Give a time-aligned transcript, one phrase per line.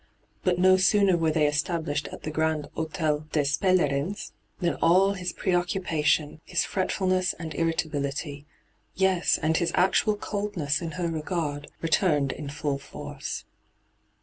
[0.43, 5.31] But no sooner were they established at the Grand Hdtel des P^lerins, than all his
[5.31, 8.47] preoccupation, his fretfulnesB and irritability—
[8.95, 13.45] yes, and his actual coldness in her r^ard— returned in fiill force.